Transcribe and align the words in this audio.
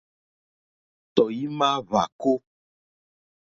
Tɔ̀ímá 1.15 1.69
hvàkó. 1.87 2.33